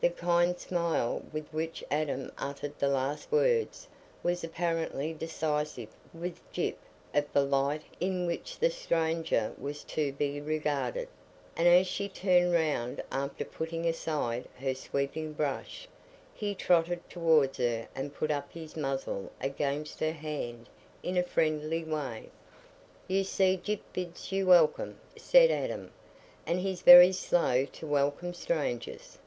The 0.00 0.08
kind 0.08 0.58
smile 0.58 1.22
with 1.34 1.48
which 1.52 1.84
Adam 1.90 2.32
uttered 2.38 2.78
the 2.78 2.88
last 2.88 3.30
words 3.30 3.86
was 4.22 4.42
apparently 4.42 5.12
decisive 5.12 5.90
with 6.14 6.40
Gyp 6.50 6.76
of 7.12 7.30
the 7.34 7.42
light 7.44 7.82
in 8.00 8.24
which 8.26 8.58
the 8.58 8.70
stranger 8.70 9.52
was 9.58 9.84
to 9.84 10.14
be 10.14 10.40
regarded, 10.40 11.08
and 11.54 11.68
as 11.68 11.86
she 11.86 12.08
turned 12.08 12.54
round 12.54 13.02
after 13.12 13.44
putting 13.44 13.84
aside 13.84 14.48
her 14.58 14.74
sweeping 14.74 15.34
brush, 15.34 15.86
he 16.32 16.54
trotted 16.54 17.06
towards 17.10 17.58
her 17.58 17.86
and 17.94 18.14
put 18.14 18.30
up 18.30 18.50
his 18.52 18.78
muzzle 18.78 19.30
against 19.42 20.00
her 20.00 20.12
hand 20.12 20.70
in 21.02 21.18
a 21.18 21.22
friendly 21.22 21.84
way. 21.84 22.30
"You 23.08 23.24
see 23.24 23.58
Gyp 23.62 23.80
bids 23.92 24.32
you 24.32 24.46
welcome," 24.46 24.98
said 25.18 25.50
Adam, 25.50 25.92
"and 26.46 26.60
he's 26.60 26.80
very 26.80 27.12
slow 27.12 27.66
to 27.66 27.86
welcome 27.86 28.32
strangers." 28.32 29.18